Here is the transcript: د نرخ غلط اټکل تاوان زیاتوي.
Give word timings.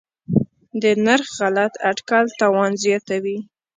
د 0.81 0.83
نرخ 1.05 1.27
غلط 1.39 1.73
اټکل 1.89 2.25
تاوان 2.39 2.71
زیاتوي. 2.83 3.37